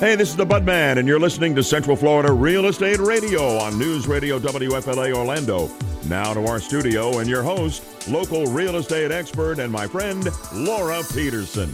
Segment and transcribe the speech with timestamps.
[0.00, 3.78] Hey, this is the Budman, and you're listening to Central Florida Real Estate Radio on
[3.78, 5.70] News Radio WFLA Orlando.
[6.06, 11.02] Now to our studio and your host, local real estate expert and my friend, Laura
[11.12, 11.70] Peterson.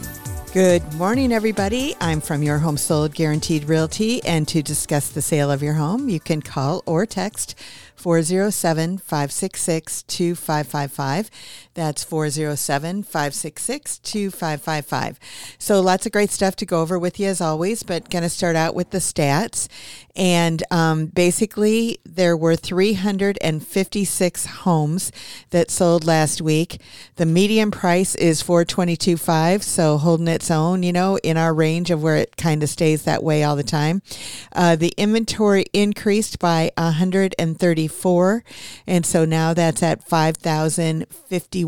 [0.51, 1.95] Good morning, everybody.
[2.01, 6.09] I'm from Your Home Sold Guaranteed Realty, and to discuss the sale of your home,
[6.09, 7.55] you can call or text
[7.95, 11.29] 407 566 2555.
[11.77, 15.19] That's 407 566 2555.
[15.59, 18.29] So lots of great stuff to go over with you as always, but going to
[18.29, 19.67] start out with the stats.
[20.15, 25.11] And um, basically, there were 356 homes
[25.51, 26.81] that sold last week.
[27.17, 32.01] The median price is 422.5, so holding its own, you know, in our range of
[32.01, 34.01] where it kind of stays that way all the time.
[34.51, 38.43] Uh, the inventory increased by 134,
[38.87, 41.66] and so now that's at 5,051.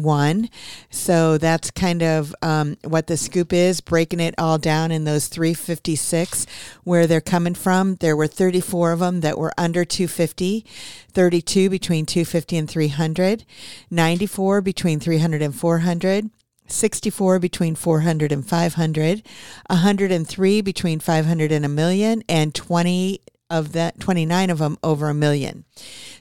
[0.89, 5.27] So that's kind of um, what the scoop is, breaking it all down in those
[5.27, 6.45] 356
[6.83, 7.95] where they're coming from.
[7.95, 10.65] There were 34 of them that were under 250,
[11.11, 13.45] 32 between 250 and 300,
[13.89, 16.29] 94 between 300 and 400.
[16.71, 19.23] 64 between 400 and 500,
[19.69, 25.13] 103 between 500 and a million, and 20 of that 29 of them over a
[25.13, 25.65] million.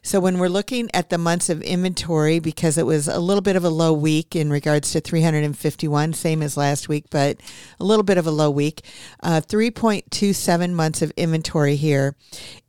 [0.02, 3.56] So when we're looking at the months of inventory because it was a little bit
[3.56, 7.38] of a low week in regards to 351 same as last week but
[7.78, 8.82] a little bit of a low week,
[9.22, 12.16] uh, 3.27 months of inventory here.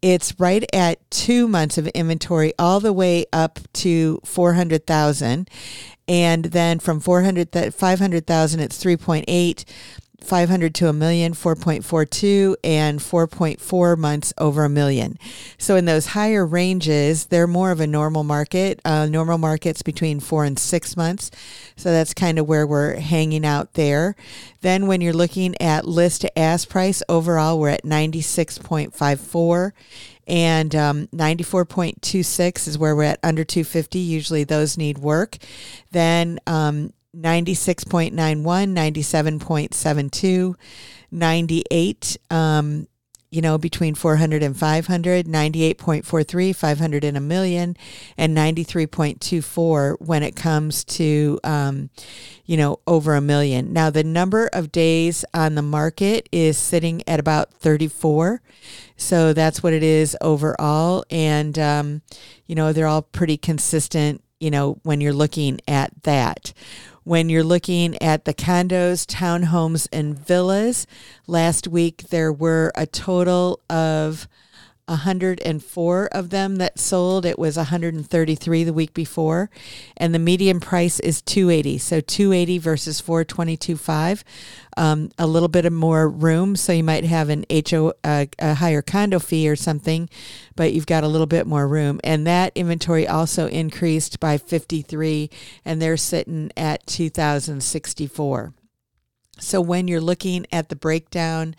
[0.02, 5.50] It's right at 2 months of inventory all the way up to 400,000
[6.08, 9.66] and then from 400 500,000 it's 3.8
[10.24, 15.18] 500 to a million, 4.42, and 4.4 months over a million.
[15.58, 18.80] So in those higher ranges, they're more of a normal market.
[18.86, 21.32] Uh, normal markets between four and six months.
[21.76, 24.16] So that's kind of where we're hanging out there.
[24.62, 29.72] Then when you're looking at list to ask price, overall, we're at 96.54
[30.28, 35.38] and um, 94.26 is where we're at under 250 usually those need work
[35.92, 40.56] then um, 96.91, 97.72,
[41.12, 42.88] 98, um,
[43.32, 47.78] you know, between 400 and 500, 98.43, 500 and a million,
[48.18, 51.90] and 93.24 when it comes to, um,
[52.46, 53.72] you know, over a million.
[53.72, 58.42] Now, the number of days on the market is sitting at about 34.
[58.98, 61.06] So that's what it is overall.
[61.12, 62.02] And, um,
[62.48, 66.52] you know, they're all pretty consistent, you know, when you're looking at that
[67.10, 70.86] when you're looking at the condos, townhomes, and villas.
[71.26, 74.28] Last week, there were a total of
[74.90, 77.26] 104 of them that sold.
[77.26, 79.50] It was 133 the week before,
[79.96, 81.78] and the median price is 280.
[81.78, 84.24] So 280 versus 422.5,
[84.78, 86.56] um, a little bit of more room.
[86.56, 90.10] So you might have an HO uh, a higher condo fee or something,
[90.56, 92.00] but you've got a little bit more room.
[92.04, 95.30] And that inventory also increased by 53,
[95.64, 98.54] and they're sitting at 2,064.
[99.40, 101.56] So when you're looking at the breakdown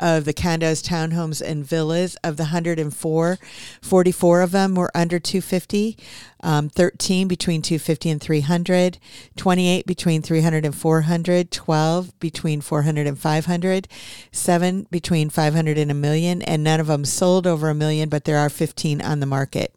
[0.00, 2.16] of the condos, townhomes, and villas.
[2.24, 3.38] Of the 104,
[3.80, 5.96] 44 of them were under 250,
[6.42, 8.98] um, 13 between 250 and 300,
[9.36, 13.88] 28 between 300 and 400, 12 between 400 and 500,
[14.32, 18.24] 7 between 500 and a million, and none of them sold over a million, but
[18.24, 19.74] there are 15 on the market.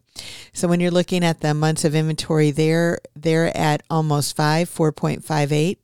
[0.54, 5.78] So when you're looking at the months of inventory, they're they're at almost five, 4.58,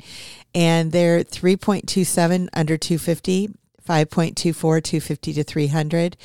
[0.53, 3.49] and they're 3.27 under 250,
[3.89, 6.15] 5.24, 250 to 300,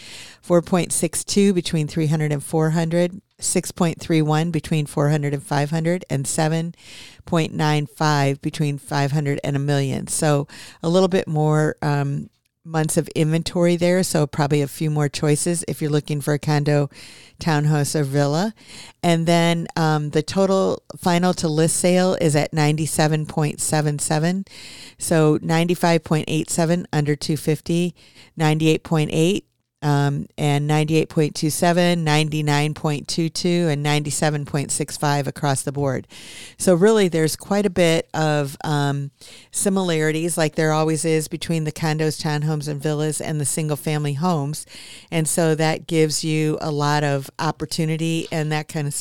[0.47, 9.57] 4.62 between 300 and 400, 6.31 between 400 and 500, and 7.95 between 500 and
[9.57, 10.09] a million.
[10.09, 10.47] So
[10.83, 12.29] a little bit more um,
[12.65, 16.39] months of inventory there, so probably a few more choices if you're looking for a
[16.39, 16.89] condo,
[17.39, 18.55] townhouse, or villa.
[19.03, 24.49] And then um, the total final to list sale is at 97.77.
[24.99, 27.95] So 95.87 under 250,
[28.39, 29.43] 98.8
[29.85, 36.09] um, and 98.27, 99.22, and 97.65 across the board.
[36.59, 39.11] So, really, there's quite a bit of um,
[39.53, 44.15] similarities, like there always is between the condos, townhomes, and villas and the single family
[44.15, 44.65] homes.
[45.11, 48.95] And so that gives you a lot of opportunity and that kind of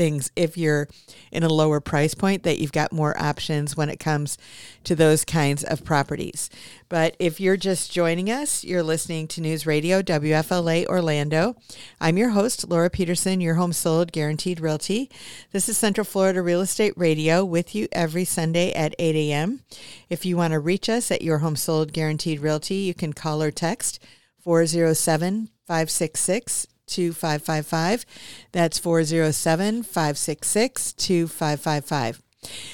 [0.00, 0.88] things if you're
[1.30, 4.38] in a lower price point that you've got more options when it comes
[4.82, 6.48] to those kinds of properties.
[6.88, 11.54] But if you're just joining us, you're listening to News Radio WFLA Orlando.
[12.00, 15.10] I'm your host, Laura Peterson, your home sold guaranteed realty.
[15.52, 19.60] This is Central Florida Real Estate Radio with you every Sunday at 8 a.m.
[20.08, 23.42] If you want to reach us at your home sold guaranteed realty, you can call
[23.42, 24.02] or text
[24.38, 28.04] 407 566 2555.
[28.52, 32.22] That's 407 566 2555.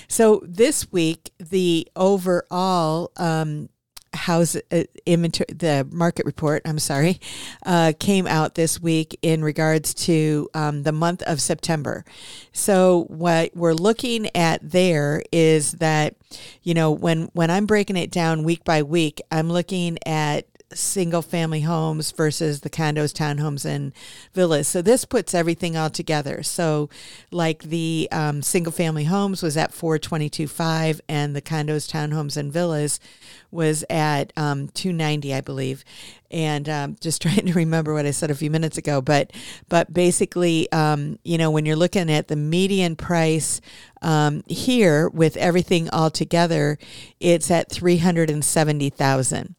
[0.09, 3.69] So this week, the overall um,
[4.17, 7.21] house uh, inventory, the market report, I'm sorry,
[7.65, 12.05] uh, came out this week in regards to um, the month of September.
[12.53, 16.17] So what we're looking at there is that,
[16.63, 21.23] you know, when when I'm breaking it down week by week, I'm looking at single
[21.23, 23.93] family homes versus the condos, townhomes, and
[24.35, 24.67] villas.
[24.67, 26.43] So this puts everything all together.
[26.43, 26.91] So,
[27.31, 32.99] like the um, single family homes was at 422.5, and the condos, townhomes, and villas
[33.51, 35.85] was at um, 290, I believe.
[36.31, 39.32] And um, just trying to remember what I said a few minutes ago, but
[39.69, 43.61] but basically, um, you know, when you're looking at the median price
[44.02, 46.78] um, here with everything all together,
[47.20, 49.55] it's at 370,000.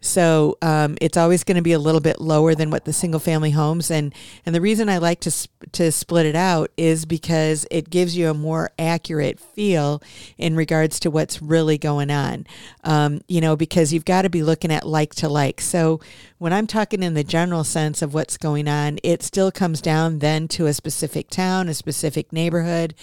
[0.00, 3.20] So um, it's always going to be a little bit lower than what the single
[3.20, 4.14] family homes and
[4.46, 8.30] and the reason I like to to split it out is because it gives you
[8.30, 10.02] a more accurate feel
[10.38, 12.46] in regards to what's really going on.
[12.84, 15.60] Um, you know, because you've got to be looking at like to like.
[15.60, 16.00] So
[16.38, 20.18] when I'm talking in the general sense of what's going on, it still comes down
[20.20, 22.94] then to a specific town, a specific neighborhood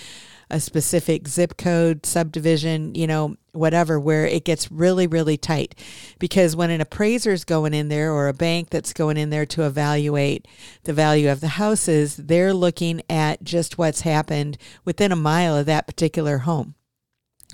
[0.50, 5.76] a specific zip code, subdivision, you know, whatever, where it gets really, really tight.
[6.20, 9.46] Because when an appraiser is going in there or a bank that's going in there
[9.48, 10.48] to evaluate
[10.84, 15.66] the value of the houses, they're looking at just what's happened within a mile of
[15.66, 16.76] that particular home.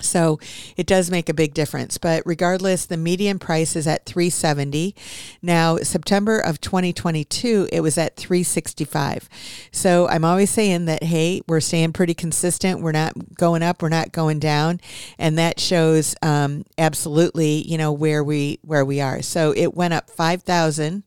[0.02, 0.40] So
[0.76, 1.98] it does make a big difference.
[1.98, 4.96] But regardless, the median price is at 370.
[5.42, 9.30] Now, September of 2022, it was at 365.
[9.72, 12.82] So I'm always saying that, hey, we're staying pretty consistent.
[12.82, 14.82] We're not going up, we're not going down.
[15.18, 19.22] And that shows um, absolutely, you know, where we where we are.
[19.22, 21.04] So it went up 5,000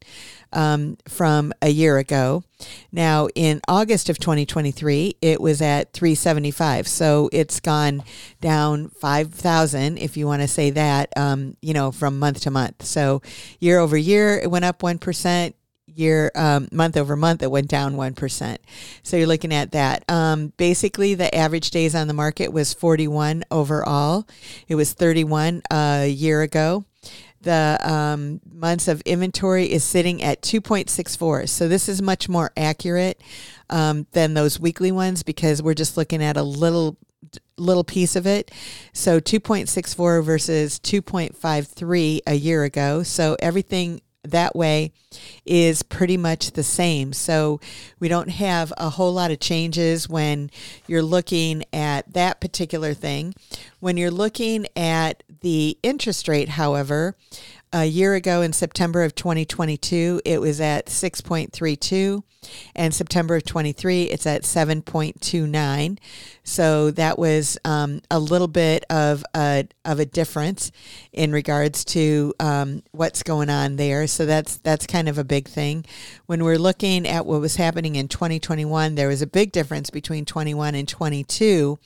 [0.57, 2.43] um, from a year ago.
[2.91, 6.89] Now, in August of 2023, it was at 375.
[6.89, 8.03] So it's gone
[8.41, 12.83] down 5,000, if you want to say that, um, you know, from month to month.
[12.85, 13.21] So
[13.61, 15.53] year over year, it went up 1%
[15.87, 18.59] year um, month over month it went down 1%
[19.03, 23.45] so you're looking at that um, basically the average days on the market was 41
[23.51, 24.27] overall
[24.69, 26.85] it was 31 a year ago
[27.47, 31.49] the um, months of inventory is sitting at 2.64.
[31.49, 33.21] So this is much more accurate
[33.71, 36.99] um, than those weekly ones because we're just looking at a little
[37.57, 38.51] little piece of it.
[38.93, 43.03] So 2.64 versus 2.53 a year ago.
[43.03, 44.93] So everything that way
[45.45, 47.13] is pretty much the same.
[47.13, 47.61] So
[47.99, 50.51] we don't have a whole lot of changes when
[50.87, 53.35] you're looking at that particular thing.
[53.81, 57.17] When you're looking at the interest rate, however,
[57.73, 62.23] a year ago in September of 2022, it was at 6.32,
[62.75, 65.99] and September of 23, it's at 7.29.
[66.47, 70.71] So that was um, a little bit of a of a difference
[71.13, 74.07] in regards to um, what's going on there.
[74.07, 75.85] So that's that's kind of a big thing.
[76.27, 80.25] When we're looking at what was happening in 2021, there was a big difference between
[80.25, 81.81] 21 and 22,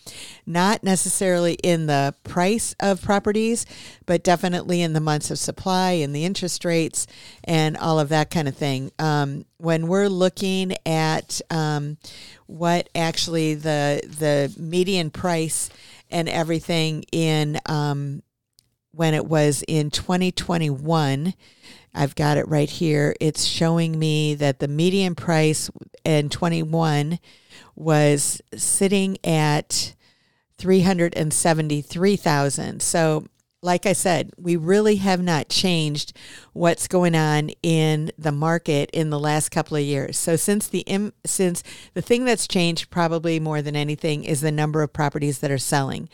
[0.44, 3.64] not necessarily in the price of properties,
[4.10, 7.06] but definitely in the months of supply and the interest rates
[7.44, 8.90] and all of that kind of thing.
[8.98, 11.96] Um, when we're looking at um,
[12.48, 15.70] what actually the the median price
[16.10, 18.24] and everything in um,
[18.90, 21.32] when it was in 2021
[21.94, 23.14] I've got it right here.
[23.20, 25.70] It's showing me that the median price
[26.04, 27.20] in 21
[27.76, 29.94] was sitting at
[30.58, 32.82] 373,000.
[32.82, 33.28] So
[33.62, 36.16] like I said, we really have not changed
[36.52, 40.18] what's going on in the market in the last couple of years.
[40.18, 40.84] So since the
[41.24, 41.62] since
[41.94, 45.58] the thing that's changed probably more than anything is the number of properties that are
[45.58, 46.08] selling.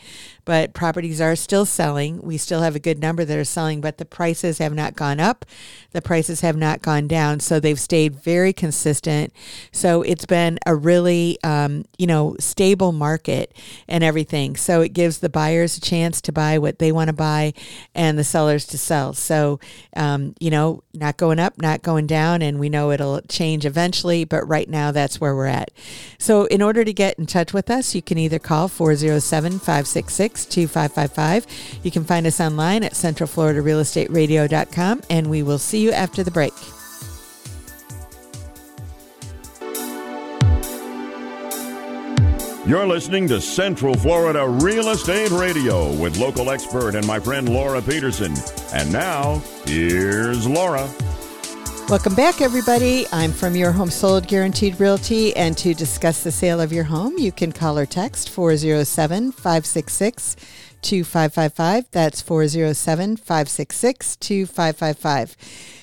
[0.45, 2.21] But properties are still selling.
[2.21, 5.19] We still have a good number that are selling, but the prices have not gone
[5.19, 5.43] up.
[5.91, 7.41] The prices have not gone down.
[7.41, 9.33] So they've stayed very consistent.
[9.71, 13.53] So it's been a really um, you know stable market
[13.87, 14.55] and everything.
[14.55, 17.53] So it gives the buyers a chance to buy what they want to buy
[17.93, 19.13] and the sellers to sell.
[19.13, 19.59] So
[19.95, 24.25] um, you know, not going up, not going down, and we know it'll change eventually,
[24.25, 25.71] but right now that's where we're at.
[26.17, 30.45] So, in order to get in touch with us, you can either call 407 566
[30.45, 31.45] 2555.
[31.83, 36.53] You can find us online at centralfloridarealestateradio.com, and we will see you after the break.
[42.67, 47.81] You're listening to Central Florida Real Estate Radio with local expert and my friend Laura
[47.81, 48.33] Peterson.
[48.77, 50.87] And now, here's Laura.
[51.89, 53.07] Welcome back, everybody.
[53.11, 57.17] I'm from Your Home Sold Guaranteed Realty, and to discuss the sale of your home,
[57.17, 60.35] you can call or text 407 566
[60.83, 61.89] 2555.
[61.89, 65.35] That's 407 566 2555.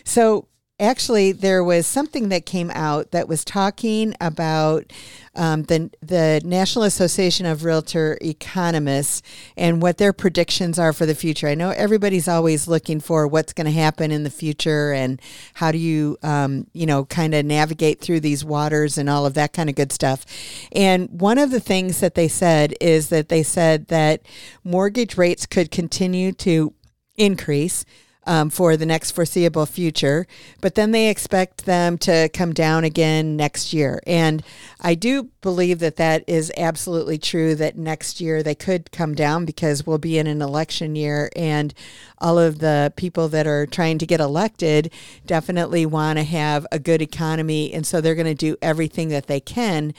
[0.05, 0.47] So,
[0.81, 4.93] actually there was something that came out that was talking about
[5.37, 9.23] um, the the National Association of Realtor Economists
[9.57, 11.49] and what their predictions are for the future.
[11.49, 15.21] I know everybody's always looking for what's going to happen in the future and
[15.55, 19.35] how do you um, you know kind of navigate through these waters and all of
[19.35, 20.27] that kind of good stuff.
[20.73, 24.23] And one of the things that they said is that they said that
[24.65, 26.75] mortgage rates could continue to
[27.17, 27.85] increase
[28.27, 30.27] um, for the next foreseeable future.
[30.61, 34.01] But then they expect them to come down again next year.
[34.07, 34.43] And
[34.81, 39.45] I do believe that that is absolutely true that next year they could come down
[39.45, 41.75] because we'll be in an election year and
[42.19, 44.91] all of the people that are trying to get elected
[45.27, 47.73] definitely want to have a good economy.
[47.73, 49.93] And so they're going to do everything that they can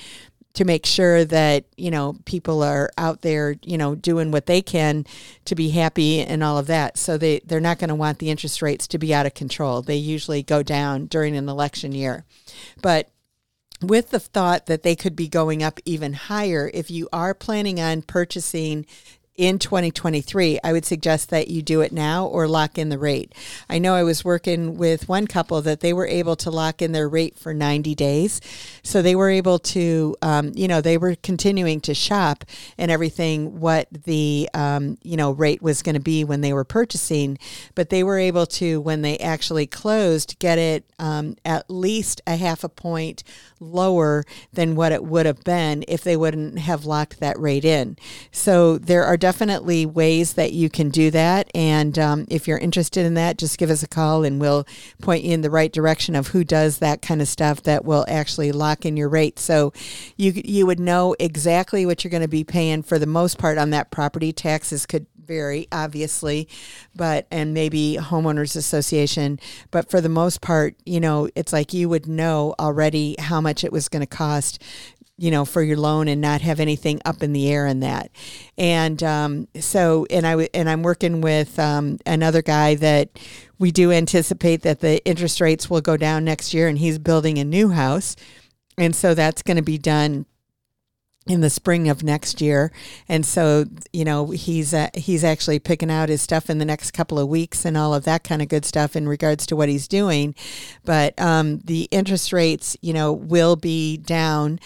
[0.55, 4.61] to make sure that you know people are out there you know doing what they
[4.61, 5.05] can
[5.45, 6.97] to be happy and all of that.
[6.97, 9.81] So they they're not going to want the interest rates to be out of control.
[9.81, 12.25] They usually go down during an election year.
[12.81, 13.09] But
[13.81, 17.79] with the thought that they could be going up even higher if you are planning
[17.79, 18.85] on purchasing
[19.37, 23.33] in 2023, I would suggest that you do it now or lock in the rate.
[23.69, 26.93] I know I was working with one couple that they were able to lock in
[26.93, 28.39] their rate for 90 days.
[28.81, 32.45] So they were able to, um, you know, they were continuing to shop
[32.77, 36.63] and everything what the, um, you know, rate was going to be when they were
[36.63, 37.37] purchasing.
[37.75, 42.37] But they were able to, when they actually closed, get it um, at least a
[42.37, 43.23] half a point
[43.59, 47.97] lower than what it would have been if they wouldn't have locked that rate in.
[48.31, 51.49] So there are definitely ways that you can do that.
[51.55, 54.65] And um, if you're interested in that, just give us a call and we'll
[55.01, 58.05] point you in the right direction of who does that kind of stuff that will
[58.07, 59.39] actually lock in your rate.
[59.39, 59.73] So
[60.17, 63.57] you, you would know exactly what you're going to be paying for the most part
[63.57, 64.31] on that property.
[64.31, 66.47] Taxes could vary, obviously,
[66.95, 69.39] but and maybe homeowners association.
[69.71, 73.63] But for the most part, you know, it's like you would know already how much
[73.63, 74.61] it was going to cost
[75.17, 78.11] you know, for your loan and not have anything up in the air in that.
[78.57, 83.09] And um, so, and I and I'm working with um, another guy that
[83.57, 87.37] we do anticipate that the interest rates will go down next year, and he's building
[87.37, 88.15] a new house,
[88.77, 90.25] and so that's going to be done
[91.27, 92.71] in the spring of next year.
[93.09, 96.91] And so you know he's uh, he's actually picking out his stuff in the next
[96.91, 99.69] couple of weeks and all of that kind of good stuff in regards to what
[99.69, 100.35] he's doing.
[100.83, 104.59] But um, the interest rates you know will be down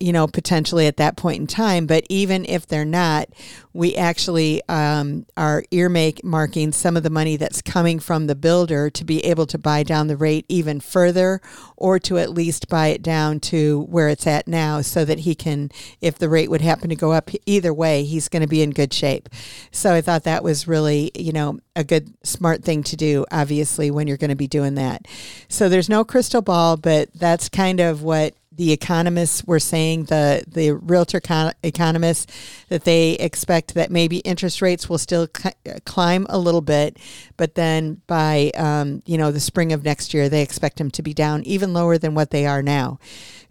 [0.00, 1.86] you know, potentially at that point in time.
[1.86, 3.28] But even if they're not,
[3.72, 9.04] we actually um, are earmarking some of the money that's coming from the builder to
[9.04, 11.40] be able to buy down the rate even further
[11.76, 15.34] or to at least buy it down to where it's at now so that he
[15.34, 18.62] can, if the rate would happen to go up either way, he's going to be
[18.62, 19.28] in good shape.
[19.70, 23.90] So I thought that was really, you know, a good, smart thing to do, obviously,
[23.90, 25.06] when you're going to be doing that.
[25.48, 30.44] So there's no crystal ball, but that's kind of what the economists were saying the
[30.46, 32.26] the realtor con- economists
[32.68, 35.50] that they expect that maybe interest rates will still c-
[35.84, 36.98] climb a little bit,
[37.36, 41.02] but then by um, you know the spring of next year they expect them to
[41.02, 42.98] be down even lower than what they are now.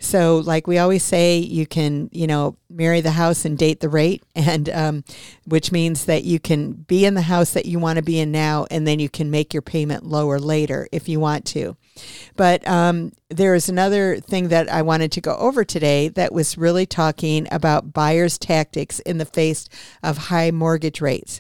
[0.04, 3.88] So, like we always say, you can, you know, marry the house and date the
[3.88, 5.04] rate, and um,
[5.46, 8.32] which means that you can be in the house that you want to be in
[8.32, 11.78] now, and then you can make your payment lower later if you want to.
[12.36, 16.58] But um, there is another thing that I wanted to go over today that was
[16.58, 19.70] really talking about buyers' tactics in the face
[20.02, 21.40] of high mortgage rates.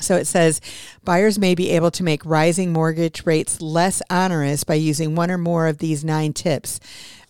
[0.00, 0.60] So it says
[1.04, 5.38] buyers may be able to make rising mortgage rates less onerous by using one or
[5.38, 6.80] more of these nine tips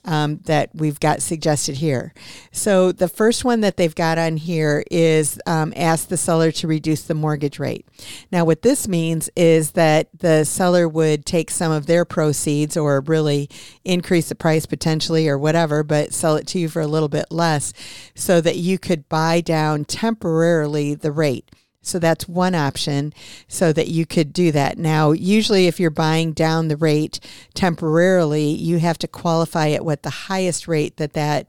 [0.08, 2.14] um, that we've got suggested here.
[2.50, 6.66] So the first one that they've got on here is um, ask the seller to
[6.66, 7.86] reduce the mortgage rate.
[8.32, 13.02] Now, what this means is that the seller would take some of their proceeds or
[13.02, 13.50] really
[13.84, 17.26] increase the price potentially or whatever, but sell it to you for a little bit
[17.30, 17.74] less
[18.14, 21.50] so that you could buy down temporarily the rate.
[21.80, 23.12] So that's one option
[23.46, 24.78] so that you could do that.
[24.78, 27.20] Now, usually if you're buying down the rate
[27.54, 31.46] temporarily, you have to qualify at what the highest rate that that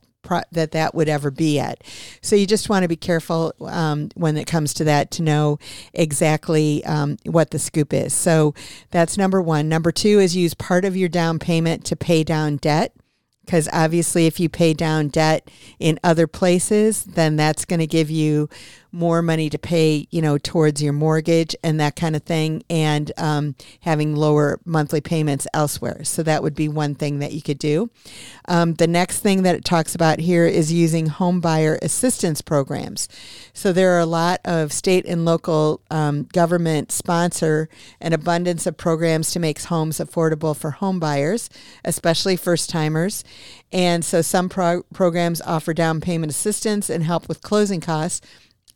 [0.52, 1.82] that that would ever be at.
[2.20, 5.58] So you just want to be careful um, when it comes to that to know
[5.92, 8.12] exactly um, what the scoop is.
[8.12, 8.54] So
[8.90, 9.68] that's number one.
[9.68, 12.94] Number two is use part of your down payment to pay down debt
[13.44, 18.08] because obviously if you pay down debt in other places then that's going to give
[18.08, 18.48] you
[18.92, 23.12] more money to pay, you know, towards your mortgage and that kind of thing, and
[23.16, 26.04] um, having lower monthly payments elsewhere.
[26.04, 27.90] So that would be one thing that you could do.
[28.48, 33.08] Um, the next thing that it talks about here is using home buyer assistance programs.
[33.52, 37.68] So there are a lot of state and local um, government sponsor
[38.00, 41.50] an abundance of programs to make homes affordable for home buyers,
[41.84, 43.24] especially first timers.
[43.72, 48.26] And so some pro- programs offer down payment assistance and help with closing costs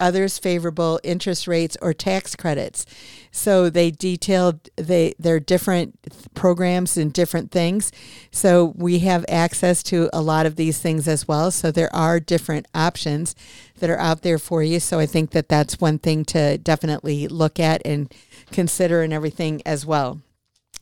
[0.04, 2.84] others favorable interest rates or tax credits.
[3.32, 5.98] So they detailed they their different
[6.34, 7.90] programs and different things.
[8.30, 11.50] So we have access to a lot of these things as well.
[11.50, 13.34] So there are different options
[13.78, 14.78] that are out there for you.
[14.78, 18.12] So I think that that's one thing to definitely look at and
[18.52, 20.20] consider and everything as well.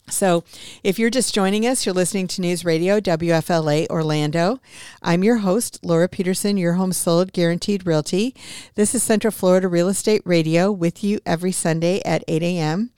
[0.09, 0.45] So,
[0.83, 4.61] if you're just joining us, you're listening to News Radio WFLA Orlando.
[5.01, 8.35] I'm your host, Laura Peterson, your home sold guaranteed realty.
[8.75, 12.91] This is Central Florida Real Estate Radio with you every Sunday at 8 a.m.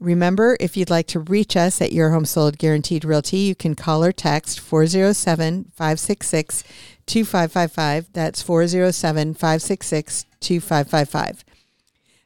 [0.00, 3.74] Remember, if you'd like to reach us at Your Home Sold Guaranteed Realty, you can
[3.74, 6.64] call or text 407 566
[7.06, 8.12] 2555.
[8.12, 11.44] That's 407 566 2555.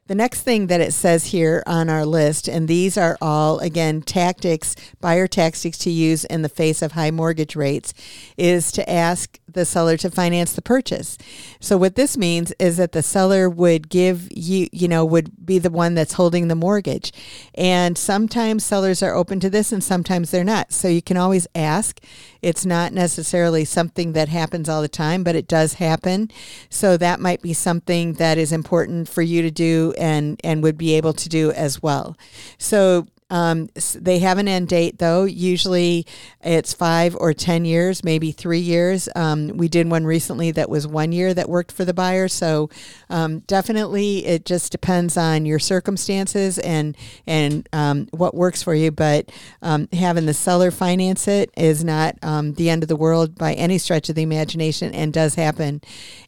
[0.09, 4.01] The next thing that it says here on our list, and these are all, again,
[4.01, 7.93] tactics, buyer tactics to use in the face of high mortgage rates,
[8.35, 11.15] is to ask the seller to finance the purchase.
[11.59, 15.59] So what this means is that the seller would give you, you know, would be
[15.59, 17.11] the one that's holding the mortgage.
[17.53, 20.71] And sometimes sellers are open to this and sometimes they're not.
[20.71, 21.99] So you can always ask.
[22.41, 26.31] It's not necessarily something that happens all the time, but it does happen.
[26.69, 30.77] So that might be something that is important for you to do and and would
[30.77, 32.17] be able to do as well.
[32.57, 35.25] So um, they have an end date though.
[35.25, 36.05] Usually
[36.41, 39.07] it's five or 10 years, maybe three years.
[39.15, 42.27] Um, we did one recently that was one year that worked for the buyer.
[42.27, 42.69] So
[43.09, 48.89] um, definitely it just depends on your circumstances and, and um, what works for you.
[48.91, 49.31] But
[49.61, 53.53] um, having the seller finance it is not um, the end of the world by
[53.53, 55.81] any stretch of the imagination and does happen.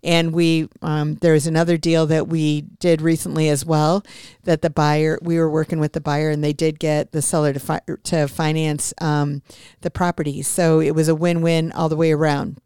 [0.03, 4.03] And we, there's another deal that we did recently as well
[4.43, 7.21] that the buyer, we were working with the buyer and they did get get the
[7.21, 9.41] seller to fi- to finance um,
[9.82, 10.41] the property.
[10.41, 12.60] So it was a win-win all the way around.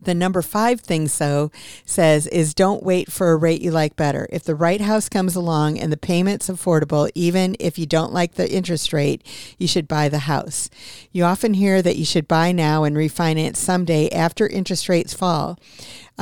[0.00, 1.50] The number five thing so
[1.84, 4.28] says is don't wait for a rate you like better.
[4.30, 8.34] If the right house comes along and the payment's affordable, even if you don't like
[8.34, 9.26] the interest rate,
[9.58, 10.70] you should buy the house.
[11.10, 15.58] You often hear that you should buy now and refinance someday after interest rates fall.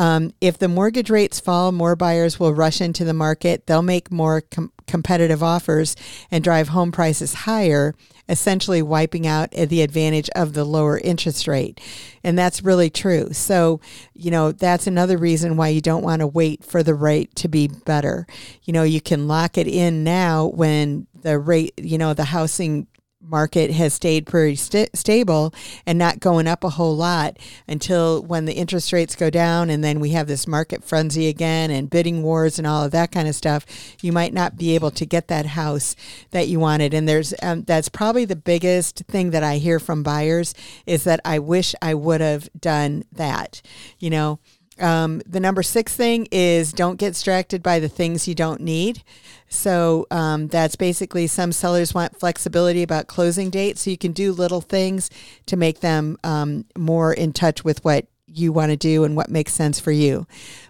[0.00, 3.66] Um, if the mortgage rates fall, more buyers will rush into the market.
[3.66, 5.94] They'll make more com- competitive offers
[6.30, 7.94] and drive home prices higher,
[8.26, 11.82] essentially wiping out the advantage of the lower interest rate.
[12.24, 13.34] And that's really true.
[13.34, 13.82] So,
[14.14, 17.48] you know, that's another reason why you don't want to wait for the rate to
[17.48, 18.26] be better.
[18.62, 22.86] You know, you can lock it in now when the rate, you know, the housing
[23.20, 25.52] market has stayed pretty st- stable
[25.86, 29.84] and not going up a whole lot until when the interest rates go down and
[29.84, 33.28] then we have this market frenzy again and bidding wars and all of that kind
[33.28, 33.66] of stuff
[34.00, 35.94] you might not be able to get that house
[36.30, 36.94] that you wanted.
[36.94, 40.54] And there's um, that's probably the biggest thing that I hear from buyers
[40.86, 43.60] is that I wish I would have done that
[43.98, 44.38] you know
[44.80, 49.02] um, the number six thing is don't get distracted by the things you don't need.
[49.48, 53.82] So um, that's basically some sellers want flexibility about closing dates.
[53.82, 55.10] So you can do little things
[55.46, 59.28] to make them um, more in touch with what you want to do and what
[59.28, 60.26] makes sense for you.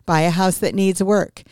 [0.06, 1.42] Buy a house that needs work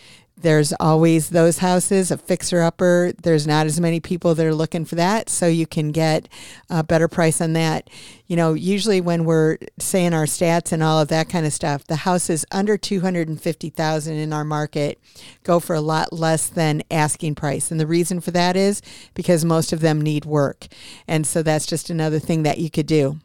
[0.41, 3.13] there's always those houses, a fixer upper.
[3.23, 6.29] There's not as many people that are looking for that, so you can get
[6.71, 7.89] a better price on that.
[8.27, 11.85] You know, usually when we're saying our stats and all of that kind of stuff,
[11.87, 14.99] the houses under 250,000 in our market
[15.43, 17.71] go for a lot less than asking price.
[17.71, 18.83] And the reason for that is
[19.15, 20.67] because most of them need work.
[21.07, 23.19] And so that's just another thing that you could do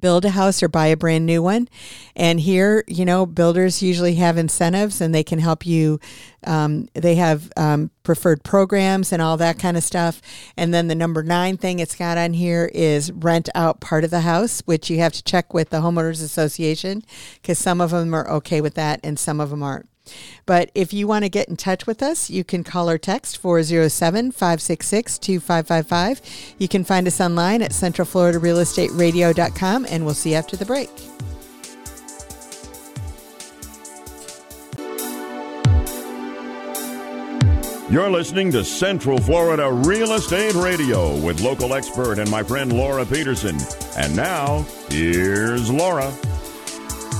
[0.00, 1.68] build a house or buy a brand new one.
[2.14, 6.00] And here, you know, builders usually have incentives and they can help you.
[6.44, 10.20] Um, they have um, preferred programs and all that kind of stuff.
[10.56, 14.10] And then the number nine thing it's got on here is rent out part of
[14.10, 17.02] the house, which you have to check with the homeowners association
[17.40, 19.88] because some of them are okay with that and some of them aren't.
[20.46, 23.38] But if you want to get in touch with us, you can call or text
[23.38, 26.54] 407 566 2555.
[26.58, 30.90] You can find us online at centralfloridarealestateradio.com, and we'll see you after the break.
[37.92, 43.04] You're listening to Central Florida Real Estate Radio with local expert and my friend Laura
[43.04, 43.58] Peterson.
[43.98, 46.10] And now, here's Laura.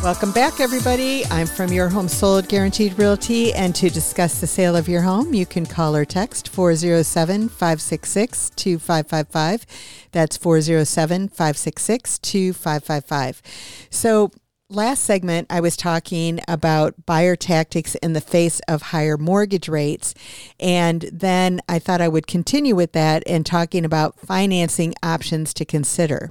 [0.03, 1.25] Welcome back, everybody.
[1.27, 5.33] I'm from Your Home Sold Guaranteed Realty, and to discuss the sale of your home,
[5.33, 9.65] you can call or text 407 566 2555.
[10.11, 13.43] That's 407 566 2555.
[13.91, 14.33] So,
[14.75, 20.15] last segment, I was talking about buyer tactics in the face of higher mortgage rates.
[20.59, 25.65] And then I thought I would continue with that and talking about financing options to
[25.65, 26.31] consider.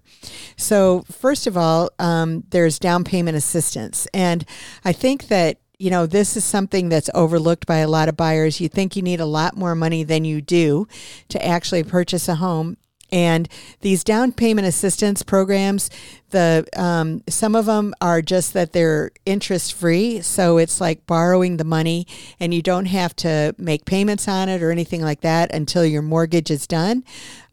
[0.57, 4.07] So, first of all, um, there's down payment assistance.
[4.13, 4.45] And
[4.83, 8.61] I think that you know, this is something that's overlooked by a lot of buyers.
[8.61, 10.87] You think you need a lot more money than you do
[11.29, 12.77] to actually purchase a home.
[13.11, 13.49] And
[13.81, 15.89] these down payment assistance programs,
[16.31, 21.57] the um, some of them are just that they're interest free, so it's like borrowing
[21.57, 22.07] the money,
[22.39, 26.01] and you don't have to make payments on it or anything like that until your
[26.01, 27.03] mortgage is done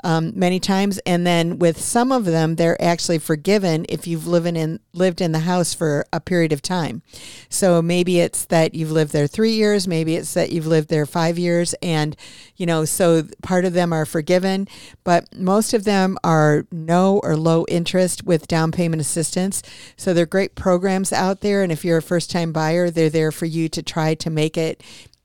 [0.05, 0.99] um, many times.
[1.07, 5.33] And then with some of them, they're actually forgiven if you've living in lived in
[5.33, 7.03] the house for a period of time.
[7.49, 11.07] So maybe it's that you've lived there three years, maybe it's that you've lived there
[11.07, 12.17] five years, and
[12.57, 14.67] you know, so part of them are forgiven,
[15.05, 19.63] but most of them are no or low interest with down payment assistance.
[19.97, 23.33] So they're great programs out there, and if you're a first time buyer, they're there
[23.33, 24.83] for you to try to make it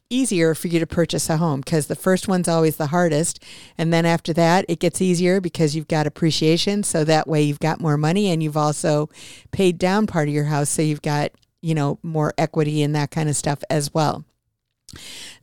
[0.10, 3.44] easier for you to purchase a home because the first one's always the hardest.
[3.78, 6.84] And then after that, it gets easier because you've got appreciation.
[6.84, 9.10] So that way you've got more money and you've also
[9.52, 10.70] paid down part of your house.
[10.70, 14.24] So you've got, you know, more equity and that kind of stuff as well.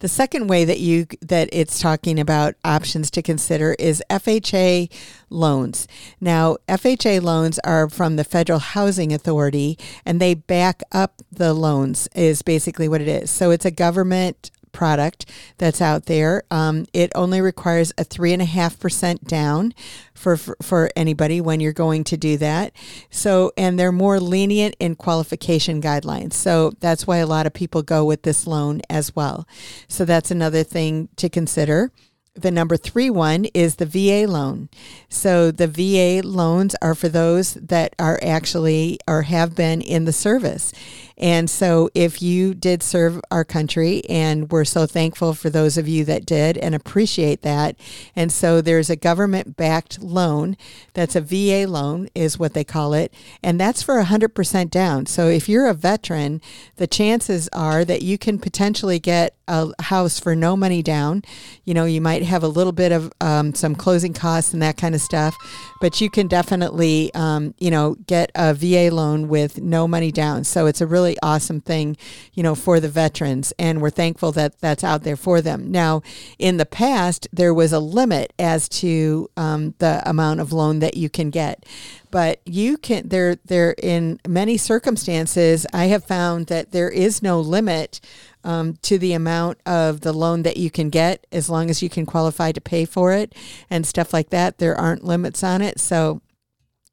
[0.01, 4.91] The second way that you that it's talking about options to consider is FHA
[5.29, 5.87] loans.
[6.21, 12.09] Now, FHA loans are from the Federal Housing Authority and they back up the loans
[12.15, 13.31] is basically what it is.
[13.31, 15.26] So it's a government product
[15.59, 16.42] that's out there.
[16.50, 19.74] Um, it only requires a three and a half percent down
[20.14, 22.72] for, for, for anybody when you're going to do that.
[23.11, 26.35] So, and they're more lenient in qualification guidelines.
[26.35, 29.46] So that's why a lot of people go with this loan as well.
[29.88, 31.90] So that's another thing to consider.
[32.35, 34.68] The number three one is the VA loan.
[35.09, 40.12] So the VA loans are for those that are actually or have been in the
[40.12, 40.72] service.
[41.20, 45.87] And so, if you did serve our country, and we're so thankful for those of
[45.87, 47.76] you that did and appreciate that.
[48.16, 50.56] And so, there's a government backed loan
[50.94, 53.12] that's a VA loan, is what they call it.
[53.42, 55.04] And that's for 100% down.
[55.04, 56.40] So, if you're a veteran,
[56.76, 61.22] the chances are that you can potentially get a house for no money down.
[61.66, 64.78] You know, you might have a little bit of um, some closing costs and that
[64.78, 65.37] kind of stuff,
[65.83, 70.44] but you can definitely, um, you know, get a VA loan with no money down.
[70.44, 71.96] So, it's a really really awesome thing,
[72.35, 73.53] you know, for the veterans.
[73.59, 75.70] And we're thankful that that's out there for them.
[75.70, 76.03] Now,
[76.38, 80.96] in the past, there was a limit as to um, the amount of loan that
[80.96, 81.64] you can get.
[82.11, 87.40] But you can, there, there, in many circumstances, I have found that there is no
[87.40, 88.01] limit
[88.42, 91.88] um, to the amount of the loan that you can get as long as you
[91.88, 93.35] can qualify to pay for it
[93.68, 94.59] and stuff like that.
[94.59, 95.79] There aren't limits on it.
[95.79, 96.20] So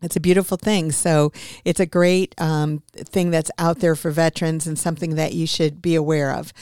[0.02, 0.92] it's a beautiful thing.
[0.92, 1.32] So
[1.66, 5.82] it's a great um, thing that's out there for veterans and something that you should
[5.82, 6.54] be aware of.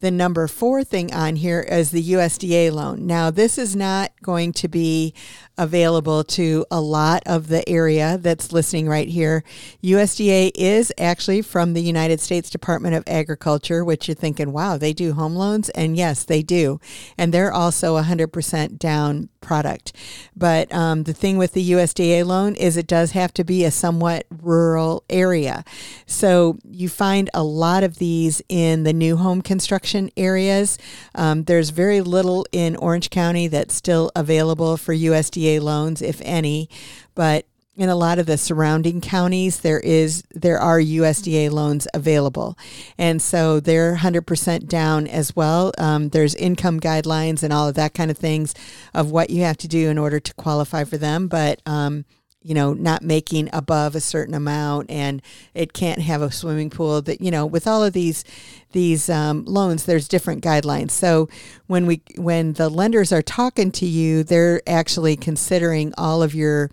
[0.00, 3.06] The number four thing on here is the USDA loan.
[3.06, 5.12] Now, this is not going to be
[5.58, 9.44] available to a lot of the area that's listening right here.
[9.84, 14.94] USDA is actually from the United States Department of Agriculture, which you're thinking, wow, they
[14.94, 15.68] do home loans?
[15.70, 16.80] And yes, they do.
[17.18, 19.92] And they're also 100% down product.
[20.34, 23.70] But um, the thing with the USDA loan is it does have to be a
[23.70, 25.64] somewhat rural area.
[26.06, 30.78] So you find a lot of these in the new home construction areas.
[31.14, 36.68] Um, there's very little in Orange County that's still available for USDA loans, if any,
[37.14, 42.58] but in a lot of the surrounding counties there is there are USDA loans available,
[42.98, 45.72] and so they're 100% down as well.
[45.78, 48.54] Um, there's income guidelines and all of that kind of things
[48.92, 52.04] of what you have to do in order to qualify for them, but um,
[52.42, 55.20] you know, not making above a certain amount, and
[55.54, 57.02] it can't have a swimming pool.
[57.02, 58.24] That you know, with all of these
[58.72, 60.90] these um, loans, there's different guidelines.
[60.92, 61.28] So
[61.66, 66.70] when we when the lenders are talking to you, they're actually considering all of your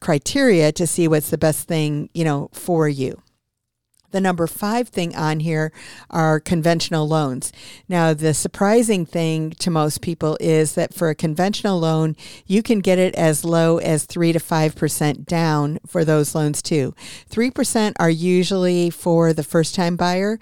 [0.00, 3.22] criteria to see what's the best thing you know for you.
[4.14, 5.72] The number five thing on here
[6.08, 7.52] are conventional loans.
[7.88, 12.14] Now, the surprising thing to most people is that for a conventional loan,
[12.46, 16.94] you can get it as low as 3 to 5% down for those loans too.
[17.28, 20.38] 3% are usually for the first time buyer,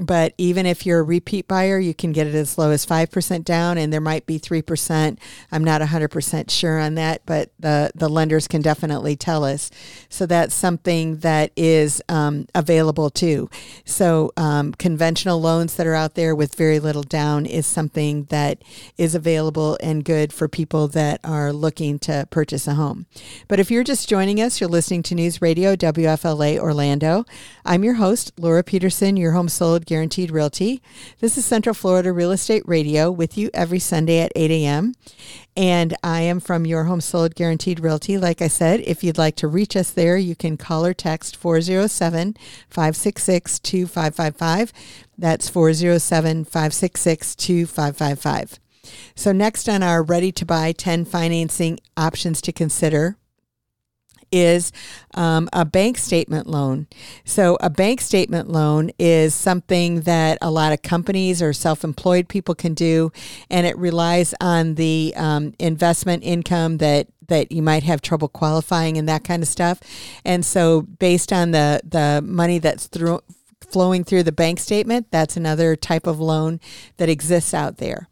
[0.00, 3.44] but even if you're a repeat buyer, you can get it as low as 5%
[3.44, 5.18] down, and there might be 3%.
[5.52, 9.70] I'm not 100% sure on that, but the, the lenders can definitely tell us.
[10.08, 13.50] So that's something that is um, available too.
[13.84, 18.62] So um, conventional loans that are out there with very little down is something that
[18.96, 23.04] is available and good for people that are looking to purchase a home.
[23.48, 27.26] But if you're just joining us, you're listening to News Radio WFLA Orlando.
[27.66, 30.80] I'm your host, Laura Peterson, your home sold Guaranteed Realty.
[31.18, 34.94] This is Central Florida Real Estate Radio with you every Sunday at 8 a.m.
[35.56, 38.16] And I am from Your Home Sold Guaranteed Realty.
[38.16, 41.36] Like I said, if you'd like to reach us there, you can call or text
[41.36, 42.36] 407
[42.68, 44.72] 566 2555.
[45.18, 48.60] That's 407 566 2555.
[49.16, 53.16] So, next on our ready to buy 10 financing options to consider
[54.32, 54.72] is
[55.14, 56.86] um, a bank statement loan.
[57.24, 62.28] So, a bank statement loan is something that a lot of companies or self employed
[62.28, 63.12] people can do,
[63.50, 68.98] and it relies on the um, investment income that that you might have trouble qualifying
[68.98, 69.80] and that kind of stuff.
[70.24, 73.20] And so, based on the the money that's through
[73.70, 76.60] flowing through the bank statement, that's another type of loan
[76.96, 78.08] that exists out there.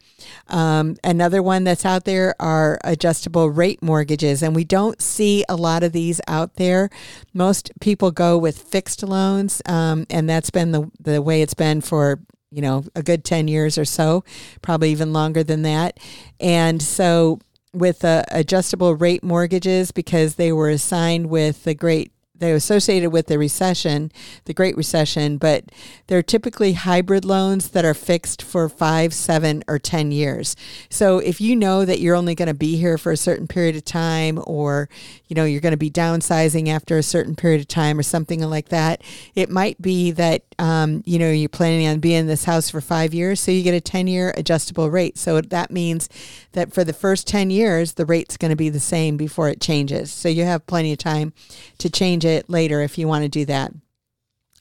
[0.48, 5.56] Um, another one that's out there are adjustable rate mortgages, and we don't see a
[5.56, 6.90] lot of these out there.
[7.32, 11.80] Most people go with fixed loans, um, and that's been the, the way it's been
[11.80, 14.24] for you know a good 10 years or so
[14.62, 15.98] probably even longer than that
[16.40, 17.38] and so
[17.74, 23.26] with uh, adjustable rate mortgages because they were assigned with the great they're associated with
[23.26, 24.12] the recession,
[24.44, 25.64] the Great Recession, but
[26.06, 30.54] they're typically hybrid loans that are fixed for five, seven, or 10 years.
[30.88, 33.76] So if you know that you're only going to be here for a certain period
[33.76, 34.88] of time, or
[35.26, 38.40] you know you're going to be downsizing after a certain period of time, or something
[38.48, 39.02] like that,
[39.34, 42.80] it might be that um, you know you're planning on being in this house for
[42.80, 45.18] five years, so you get a 10-year adjustable rate.
[45.18, 46.08] So that means
[46.52, 49.60] that for the first 10 years, the rate's going to be the same before it
[49.60, 50.10] changes.
[50.10, 51.32] So you have plenty of time
[51.78, 53.72] to change later if you want to do that.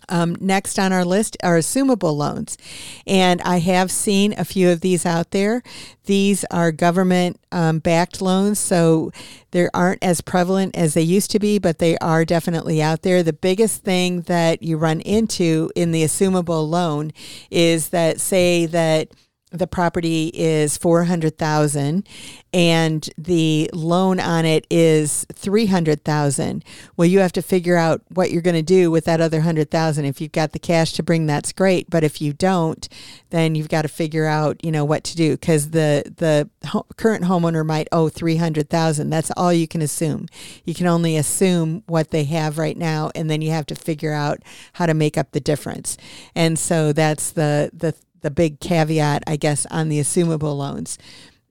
[0.09, 2.57] Um, next on our list are assumable loans.
[3.05, 5.63] And I have seen a few of these out there.
[6.05, 9.11] These are government um, backed loans, so
[9.51, 13.21] they aren't as prevalent as they used to be, but they are definitely out there.
[13.21, 17.11] The biggest thing that you run into in the assumable loan
[17.51, 19.09] is that, say, that
[19.57, 22.07] the property is 400,000
[22.53, 26.63] and the loan on it is 300,000.
[26.95, 30.05] Well, you have to figure out what you're going to do with that other 100,000.
[30.05, 32.87] If you've got the cash to bring that's great, but if you don't,
[33.29, 36.85] then you've got to figure out, you know, what to do cuz the the ho-
[36.95, 39.09] current homeowner might owe 300,000.
[39.09, 40.27] That's all you can assume.
[40.63, 44.13] You can only assume what they have right now and then you have to figure
[44.13, 44.41] out
[44.73, 45.97] how to make up the difference.
[46.33, 47.93] And so that's the the
[48.27, 50.97] the big caveat, I guess, on the assumable loans.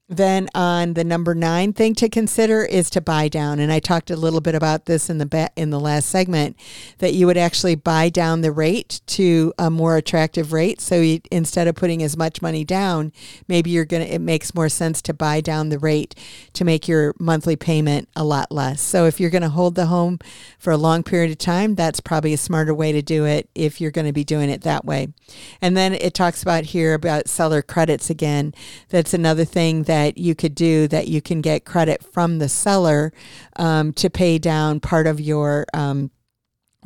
[0.08, 4.08] Then on the number nine thing to consider is to buy down, and I talked
[4.08, 6.54] a little bit about this in the in the last segment
[6.98, 10.80] that you would actually buy down the rate to a more attractive rate.
[10.80, 13.12] So you, instead of putting as much money down,
[13.48, 16.14] maybe you're gonna it makes more sense to buy down the rate
[16.52, 18.80] to make your monthly payment a lot less.
[18.80, 20.20] So if you're going to hold the home
[20.56, 23.80] for a long period of time, that's probably a smarter way to do it if
[23.80, 25.08] you're going to be doing it that way.
[25.60, 28.54] And then it talks about here about seller credits again.
[28.88, 32.50] That's another thing that that you could do that you can get credit from the
[32.50, 33.14] seller
[33.56, 36.10] um, to pay down part of your um,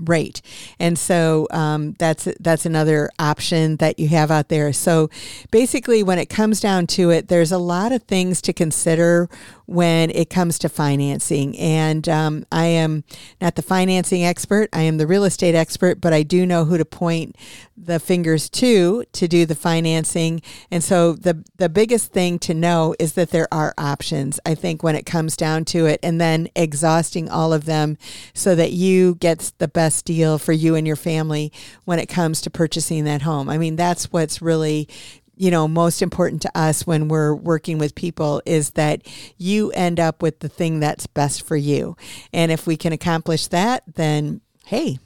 [0.09, 0.43] rate.
[0.79, 4.73] And so um, that's that's another option that you have out there.
[4.73, 5.11] So
[5.51, 9.29] basically, when it comes down to it, there's a lot of things to consider
[9.67, 11.57] when it comes to financing.
[11.57, 13.05] And um, I am
[13.41, 16.77] not the financing expert, I am the real estate expert, but I do know who
[16.77, 17.37] to point
[17.77, 20.43] the fingers to to do the financing.
[20.71, 24.83] And so the, the biggest thing to know is that there are options, I think,
[24.83, 27.97] when it comes down to it, and then exhausting all of them
[28.35, 31.53] so that you get the best deal for you and your family
[31.85, 33.49] when it comes to purchasing that home.
[33.49, 34.89] I mean, that's what's really
[35.41, 39.01] you know most important to us when we're working with people is that
[39.39, 41.97] you end up with the thing that's best for you
[42.31, 44.99] and if we can accomplish that then hey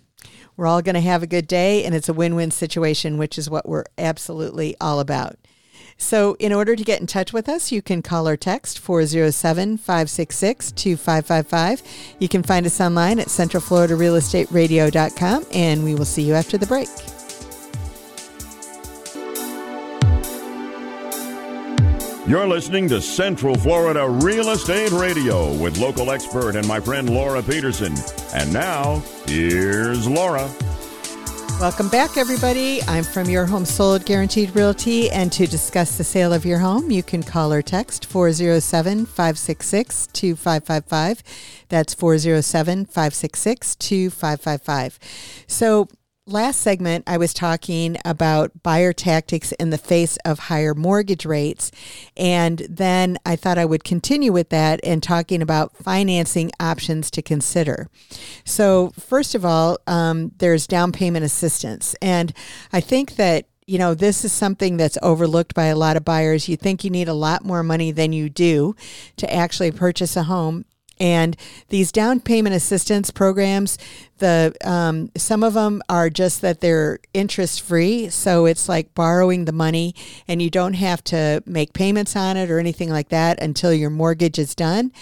[0.57, 3.49] we're all going to have a good day and it's a win-win situation which is
[3.49, 5.37] what we're absolutely all about
[5.97, 9.79] So, in order to get in touch with us, you can call or text 407
[9.79, 11.83] 566 2555.
[12.19, 16.89] You can find us online at centralfloridarealestateradio.com, and we will see you after the break.
[22.27, 27.43] You're listening to Central Florida Real Estate Radio with local expert and my friend Laura
[27.43, 27.95] Peterson.
[28.33, 30.49] And now, here's Laura.
[31.65, 32.83] Welcome back, everybody.
[32.83, 36.91] I'm from Your Home Sold Guaranteed Realty, and to discuss the sale of your home,
[36.91, 41.23] you can call or text 407 566 2555.
[41.71, 44.99] That's 407 566 2555.
[45.47, 45.89] So,
[46.27, 51.71] last segment, I was talking about buyer tactics in the face of higher mortgage rates.
[52.17, 57.23] And then I thought I would continue with that and talking about financing options to
[57.23, 57.89] consider.
[58.45, 61.95] So, first of all, um, there's down payment assistance.
[62.01, 62.33] And
[62.73, 66.51] I think that you know, this is something that's overlooked by a lot of buyers.
[66.51, 68.77] You think you need a lot more money than you do
[69.17, 70.67] to actually purchase a home.
[71.01, 71.37] And
[71.69, 73.79] these down payment assistance programs,
[74.19, 79.45] the um, some of them are just that they're interest free, so it's like borrowing
[79.45, 79.95] the money,
[80.29, 83.91] and you don't have to make payments on it or anything like that until your
[83.91, 84.93] mortgage is done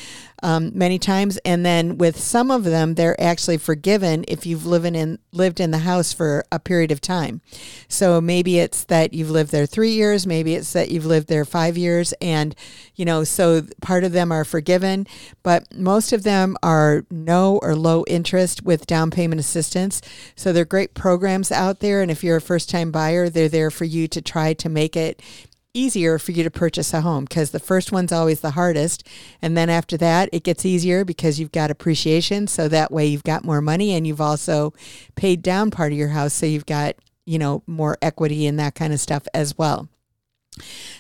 [0.43, 1.39] um, many times.
[1.45, 5.71] And then with some of them, they're actually forgiven if you've lived in lived in
[5.71, 7.41] the house for a period of time.
[7.89, 11.45] So maybe it's that you've lived there three years, maybe it's that you've lived there
[11.45, 12.55] five years, and
[12.95, 15.07] you know, so part of them are forgiven,
[15.43, 20.03] but most of them are no or low interest with down payment assistance.
[20.35, 23.71] So they're great programs out there, and if you're a first time buyer, they're there
[23.71, 25.23] for you to try to make it
[25.75, 29.07] easier for you to purchase a home because the first one's always the hardest.
[29.41, 32.47] And then after that, it gets easier because you've got appreciation.
[32.47, 34.75] So that way you've got more money and you've also
[35.15, 36.35] paid down part of your house.
[36.35, 39.89] So you've got, you know, more equity and that kind of stuff as well.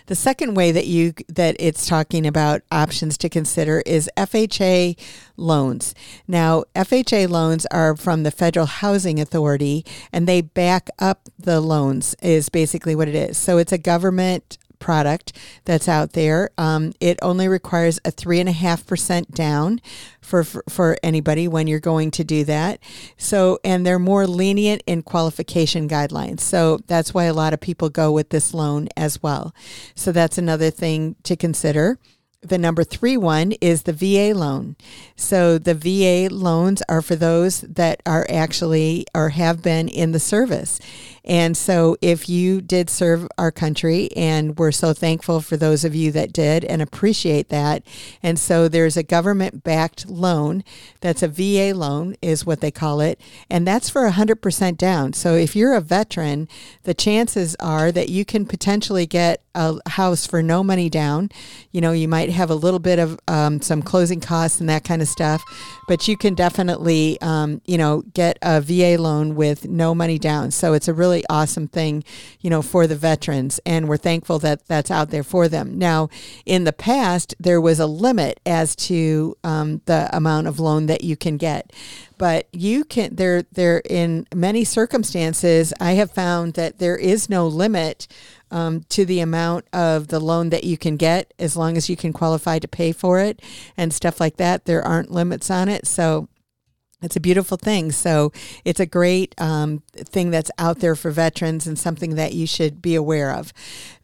[0.07, 4.99] The second way that you that it's talking about options to consider is FHA
[5.37, 5.95] loans.
[6.27, 12.15] Now, FHA loans are from the Federal Housing Authority and they back up the loans
[12.23, 13.37] is basically what it is.
[13.37, 15.33] So it's a government product
[15.64, 16.51] that's out there.
[16.59, 19.81] Um, it only requires a three and a half percent down
[20.21, 22.81] for, for, for anybody when you're going to do that.
[23.16, 26.40] So, and they're more lenient in qualification guidelines.
[26.40, 29.55] So that's why a lot of people go with this loan as well.
[29.95, 31.99] So that's another thing to consider.
[32.42, 34.75] The number three one is the VA loan.
[35.14, 40.18] So the VA loans are for those that are actually or have been in the
[40.18, 40.81] service.
[41.24, 45.94] And so, if you did serve our country, and we're so thankful for those of
[45.94, 47.85] you that did and appreciate that.
[48.22, 50.64] And so, there's a government backed loan
[51.00, 53.20] that's a VA loan, is what they call it.
[53.48, 55.12] And that's for 100% down.
[55.12, 56.48] So, if you're a veteran,
[56.82, 61.30] the chances are that you can potentially get a house for no money down.
[61.70, 64.82] You know, you might have a little bit of um, some closing costs and that
[64.82, 65.42] kind of stuff,
[65.87, 70.50] but you can definitely, um, you know, get a VA loan with no money down.
[70.50, 72.03] So, it's a really really awesome thing,
[72.40, 73.61] you know, for the veterans.
[73.66, 75.79] And we're thankful that that's out there for them.
[75.79, 76.09] Now,
[76.46, 81.05] in the past, there was a limit as to um, the amount of loan that
[81.05, 81.72] you can get.
[82.16, 87.46] But you can, there, there, in many circumstances, I have found that there is no
[87.46, 88.07] limit
[88.51, 91.96] um, to the amount of the loan that you can get as long as you
[91.96, 93.40] can qualify to pay for it
[93.77, 94.66] and stuff like that.
[94.66, 95.87] There aren't limits on it.
[95.87, 96.29] So
[97.03, 97.93] it's a beautiful thing.
[97.93, 98.33] So
[98.65, 102.81] it's a great um, thing that's out there for veterans and something that you should
[102.81, 103.53] be aware of.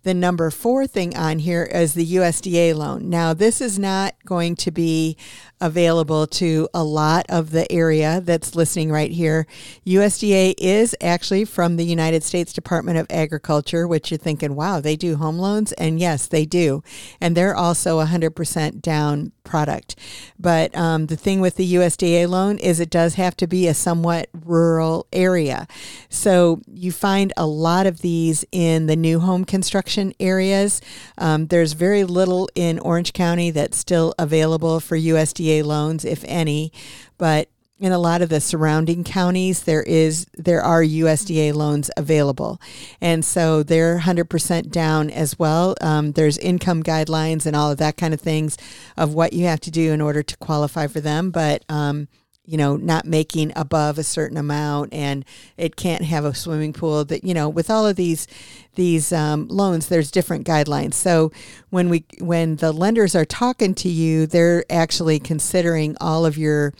[0.03, 3.11] The number four thing on here is the USDA loan.
[3.11, 5.17] Now, this is not going to be
[5.61, 9.47] available to a lot of the area that's listening right here.
[9.87, 14.97] USDA is actually from the United States Department of Agriculture, which you're thinking, wow, they
[14.97, 15.73] do home loans?
[15.73, 16.83] And yes, they do.
[17.21, 19.97] And they're also 100% down product.
[20.39, 23.75] But um, the thing with the USDA loan is it does have to be a
[23.75, 25.67] somewhat rural area.
[26.11, 30.81] So you find a lot of these in the new home construction areas.
[31.17, 36.73] Um, there's very little in Orange County that's still available for USDA loans, if any,
[37.17, 37.49] but
[37.81, 42.61] in a lot of the surrounding counties there is there are USDA loans available.
[43.01, 45.77] And so they're 100% down as well.
[45.81, 48.57] Um, there's income guidelines and all of that kind of things
[48.97, 52.09] of what you have to do in order to qualify for them but um,
[52.49, 55.23] you know, not making above a certain amount, and
[55.59, 57.05] it can't have a swimming pool.
[57.05, 58.27] That you know, with all of these
[58.75, 60.95] these um, loans, there's different guidelines.
[60.95, 61.31] So
[61.69, 66.73] when we when the lenders are talking to you, they're actually considering all of your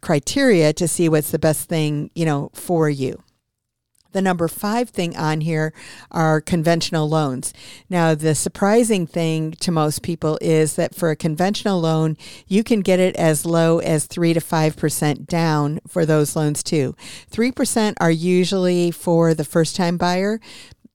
[0.00, 3.22] criteria to see what's the best thing you know for you.
[4.12, 5.72] The number five thing on here
[6.10, 7.52] are conventional loans.
[7.88, 12.16] Now, the surprising thing to most people is that for a conventional loan,
[12.46, 16.96] you can get it as low as 3 to 5% down for those loans too.
[17.30, 20.40] 3% are usually for the first time buyer,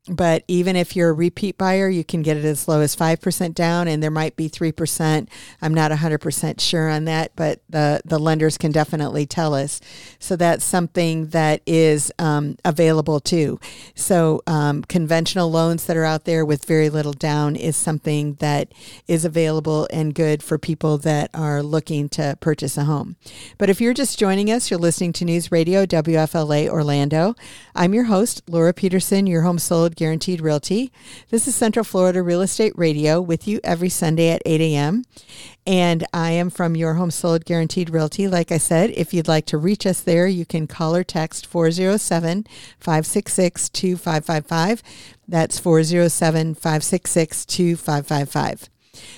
[0.08, 3.56] but even if you're a repeat buyer, you can get it as low as 5%
[3.56, 5.28] down, and there might be 3%.
[5.62, 9.82] I'm not 100% sure on that, but the, the lenders can definitely tell us.
[10.20, 13.60] So that's something that is um, available too.
[13.96, 18.72] So um, conventional loans that are out there with very little down is something that
[19.08, 23.16] is available and good for people that are looking to purchase a home.
[23.58, 27.34] But if you're just joining us, you're listening to News Radio WFLA Orlando.
[27.74, 30.92] I'm your host, Laura Peterson, your home sold Guaranteed Realty.
[31.30, 35.04] This is Central Florida Real Estate Radio with you every Sunday at 8 a.m.
[35.66, 38.28] And I am from Your Home Sold Guaranteed Realty.
[38.28, 41.48] Like I said, if you'd like to reach us there, you can call or text
[41.48, 42.46] 407
[42.80, 44.84] 566 2555.
[45.28, 48.70] That's 407 566 2555.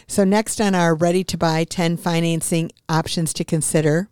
[0.07, 4.09] So, next on our ready to buy 10 financing options to consider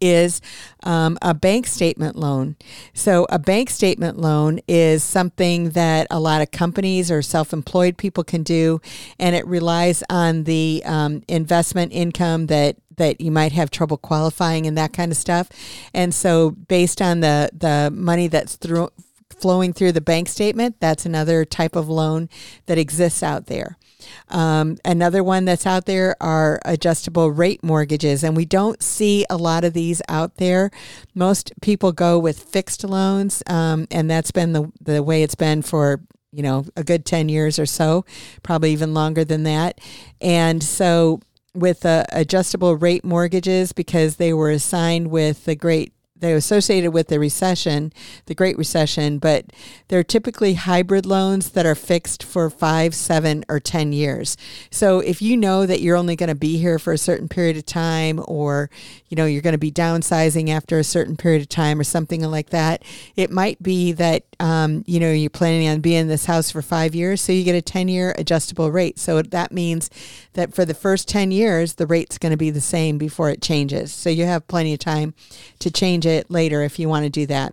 [0.00, 0.40] is
[0.82, 2.56] um, a bank statement loan.
[2.92, 7.96] So, a bank statement loan is something that a lot of companies or self employed
[7.96, 8.80] people can do,
[9.18, 14.66] and it relies on the um, investment income that that you might have trouble qualifying
[14.66, 15.48] and that kind of stuff.
[15.92, 18.90] And so, based on the the money that's through
[19.34, 22.28] flowing through the bank statement, that's another type of loan
[22.66, 23.76] that exists out there.
[24.28, 29.36] Um, another one that's out there are adjustable rate mortgages, and we don't see a
[29.36, 30.70] lot of these out there.
[31.14, 35.62] Most people go with fixed loans, um, and that's been the, the way it's been
[35.62, 36.00] for
[36.32, 38.04] you know a good 10 years or so,
[38.42, 39.80] probably even longer than that.
[40.20, 41.20] And so
[41.54, 45.92] with uh, adjustable rate mortgages, because they were assigned with the great
[46.24, 47.92] they're associated with the recession,
[48.26, 49.46] the Great Recession, but
[49.88, 54.36] they're typically hybrid loans that are fixed for five, seven, or 10 years.
[54.70, 57.56] So if you know that you're only going to be here for a certain period
[57.56, 58.70] of time, or
[59.08, 62.22] you know you're going to be downsizing after a certain period of time, or something
[62.22, 62.82] like that,
[63.16, 66.62] it might be that um, you know you're planning on being in this house for
[66.62, 68.98] five years, so you get a 10 year adjustable rate.
[68.98, 69.90] So that means
[70.32, 73.42] that for the first 10 years, the rate's going to be the same before it
[73.42, 73.92] changes.
[73.92, 75.14] So you have plenty of time
[75.58, 77.52] to change it later if you want to do that.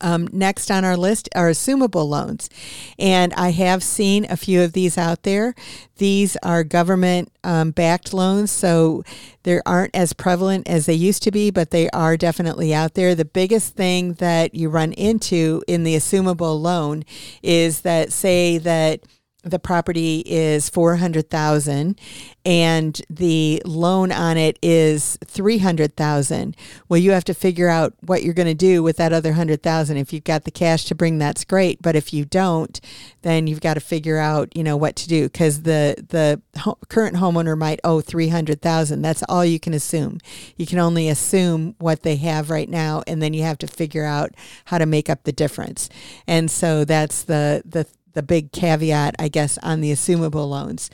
[0.00, 2.50] Um, next on our list are assumable loans.
[2.98, 5.54] And I have seen a few of these out there.
[5.96, 9.04] These are government um, backed loans, so
[9.44, 13.14] they aren't as prevalent as they used to be, but they are definitely out there.
[13.14, 17.04] The biggest thing that you run into in the assumable loan
[17.42, 19.00] is that, say, that
[19.44, 21.98] the property is 400,000
[22.46, 26.56] and the loan on it is 300,000.
[26.88, 29.96] Well, you have to figure out what you're going to do with that other 100,000.
[29.96, 32.80] If you've got the cash to bring that's great, but if you don't,
[33.22, 36.78] then you've got to figure out, you know, what to do cuz the the ho-
[36.88, 39.02] current homeowner might owe 300,000.
[39.02, 40.18] That's all you can assume.
[40.56, 44.04] You can only assume what they have right now and then you have to figure
[44.04, 44.32] out
[44.66, 45.88] how to make up the difference.
[46.26, 50.90] And so that's the the the big caveat, I guess, on the assumable loans.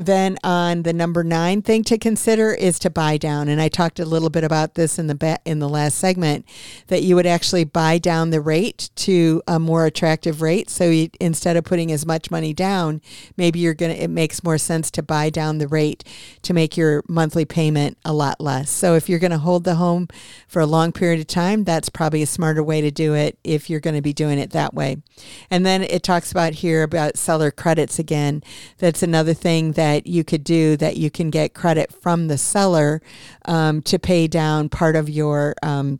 [0.00, 4.00] Then on the number nine thing to consider is to buy down, and I talked
[4.00, 6.46] a little bit about this in the in the last segment
[6.86, 10.70] that you would actually buy down the rate to a more attractive rate.
[10.70, 13.02] So you, instead of putting as much money down,
[13.36, 16.02] maybe you're gonna it makes more sense to buy down the rate
[16.42, 18.70] to make your monthly payment a lot less.
[18.70, 20.08] So if you're to hold the home
[20.48, 23.68] for a long period of time, that's probably a smarter way to do it if
[23.68, 24.96] you're going to be doing it that way.
[25.50, 28.42] And then it talks about here about seller credits again.
[28.78, 32.38] That's another thing that that you could do that you can get credit from the
[32.38, 33.02] seller
[33.46, 35.98] um, to pay down part of your um,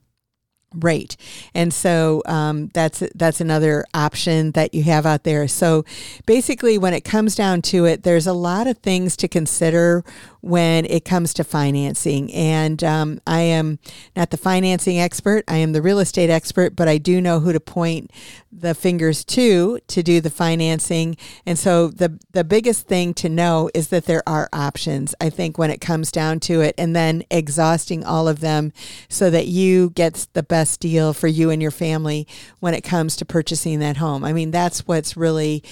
[0.77, 1.17] rate.
[1.53, 5.49] And so um, that's that's another option that you have out there.
[5.49, 5.85] So
[6.27, 10.05] basically when it comes down to it there's a lot of things to consider
[10.41, 12.33] when it comes to financing.
[12.33, 13.79] And um, I am
[14.17, 17.53] not the financing expert, I am the real estate expert, but I do know who
[17.53, 18.11] to point
[18.53, 21.17] the fingers to to do the financing.
[21.47, 25.57] And so the, the biggest thing to know is that there are options, I think,
[25.59, 28.73] when it comes down to it, and then exhausting all of them
[29.09, 32.27] so that you get the best deal for you and your family
[32.59, 34.25] when it comes to purchasing that home.
[34.25, 35.63] I mean, that's what's really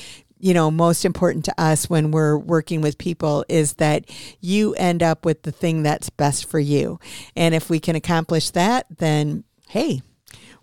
[0.40, 4.04] you know most important to us when we're working with people is that
[4.40, 6.98] you end up with the thing that's best for you
[7.36, 10.00] and if we can accomplish that then hey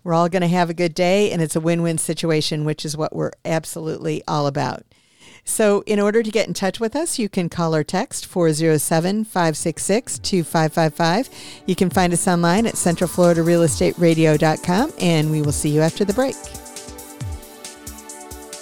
[0.02, 2.96] we're all going to have a good day and it's a win-win situation which is
[2.96, 4.82] what we're absolutely all about
[5.48, 9.22] So, in order to get in touch with us, you can call or text 407
[9.24, 11.28] 566 2555.
[11.66, 16.34] You can find us online at centralfloridarealestateradio.com, and we will see you after the break.